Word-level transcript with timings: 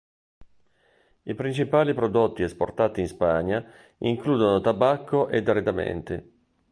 I 1.25 1.35
principali 1.35 1.93
prodotti 1.93 2.41
esportati 2.41 3.01
in 3.01 3.07
Spagna 3.07 3.63
includono 3.99 4.59
tabacco 4.59 5.27
ed 5.27 5.47
arredamenti. 5.47 6.31